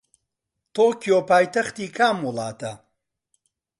تۆکیۆ 0.73 1.17
پایتەختی 1.29 1.87
کام 1.97 2.17
وڵاتە؟ 2.27 2.71